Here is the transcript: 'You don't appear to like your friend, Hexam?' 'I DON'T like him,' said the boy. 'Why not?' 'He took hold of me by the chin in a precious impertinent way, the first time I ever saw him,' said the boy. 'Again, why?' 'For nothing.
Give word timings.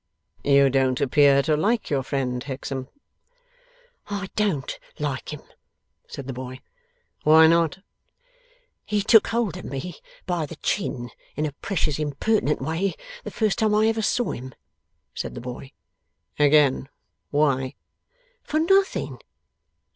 'You 0.43 0.71
don't 0.71 0.99
appear 0.99 1.43
to 1.43 1.55
like 1.55 1.91
your 1.91 2.01
friend, 2.01 2.43
Hexam?' 2.43 2.87
'I 4.09 4.29
DON'T 4.35 4.79
like 4.97 5.31
him,' 5.31 5.43
said 6.07 6.25
the 6.25 6.33
boy. 6.33 6.59
'Why 7.23 7.45
not?' 7.45 7.77
'He 8.83 9.03
took 9.03 9.27
hold 9.27 9.57
of 9.57 9.65
me 9.65 9.97
by 10.25 10.47
the 10.47 10.55
chin 10.55 11.11
in 11.35 11.45
a 11.45 11.51
precious 11.61 11.99
impertinent 11.99 12.63
way, 12.63 12.95
the 13.23 13.29
first 13.29 13.59
time 13.59 13.75
I 13.75 13.85
ever 13.89 14.01
saw 14.01 14.31
him,' 14.31 14.55
said 15.13 15.35
the 15.35 15.39
boy. 15.39 15.71
'Again, 16.39 16.89
why?' 17.29 17.75
'For 18.41 18.57
nothing. 18.59 19.19